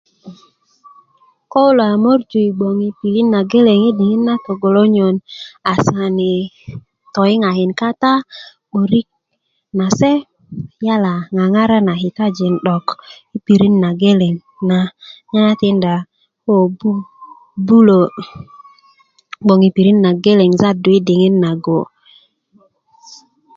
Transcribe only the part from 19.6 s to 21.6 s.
yi pirit nageleŋ jadu yi diŋit na